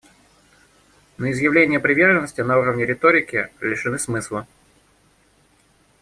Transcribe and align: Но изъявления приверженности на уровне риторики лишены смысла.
Но 1.19 1.25
изъявления 1.29 1.79
приверженности 1.81 2.41
на 2.41 2.57
уровне 2.59 2.87
риторики 2.87 3.49
лишены 3.61 3.99
смысла. 3.99 4.47